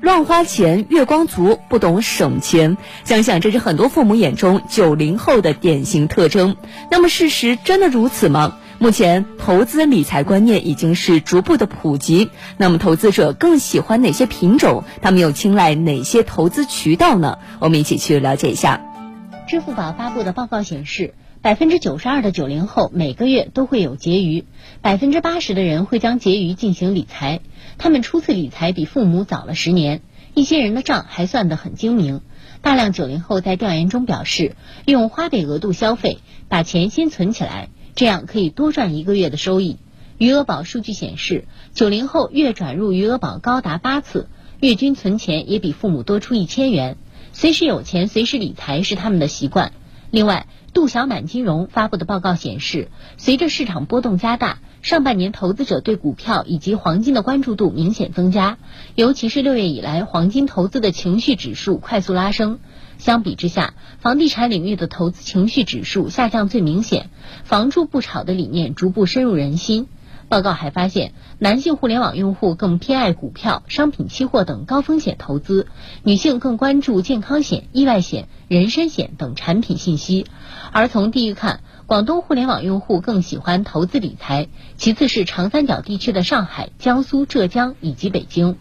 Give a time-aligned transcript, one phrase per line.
[0.00, 6.56] 乱花钱、月光族、不懂省钱，想想这是很多父母眼中九零后的典型特征。
[6.90, 8.56] 那么，事实真的如此吗？
[8.78, 12.30] 目前，投资理财观念已经是逐步的普及。
[12.58, 14.84] 那么，投资者更喜欢哪些品种？
[15.00, 17.38] 他们又青睐哪些投资渠道呢？
[17.58, 18.82] 我们一起去了解一下。
[19.48, 21.14] 支付宝发布的报告显示，
[21.46, 24.44] 百分之九十二的九零后每个月都会有结余，
[24.82, 27.38] 百分之八十的人会将结余进行理财。
[27.78, 30.02] 他们初次理财比父母早了十年，
[30.34, 32.20] 一些人的账还算得很精明。
[32.62, 34.56] 大量九零后在调研中表示，
[34.86, 36.18] 用花呗额度消费，
[36.48, 37.68] 把钱先存起来。
[37.94, 39.76] 这样可以多赚一个月的收益。
[40.18, 44.28] 余额宝数据显示，九零后月转入余额宝高达八次，
[44.58, 46.96] 月均存钱也比父母多出一千元。
[47.32, 49.70] 随时有钱，随时理财是他们的习惯。
[50.16, 52.88] 另外，杜小满金融发布的报告显示，
[53.18, 58.56] 随着市场波动加大，上半年投资者对股票以及黄金的关注度明显增加，
[58.94, 62.60] 尤其是六月以来，黄金投资的情绪指数快速拉升。
[62.96, 67.10] 相比之下，房地产领域的投资情绪指数下降最明显，
[67.44, 69.86] 房住不炒的理念逐步深入人心。
[70.28, 75.66] 报告还发现，男性互联网用户更偏爱股票、商品期货等高风险投资，
[76.02, 80.26] 女性更关注健康险、意外险、人身险等产品信息。
[80.72, 88.58] 而从地域看，广东互联网用户更喜欢投资理财，其次是长三角地区的上海、江苏、浙江以及北京。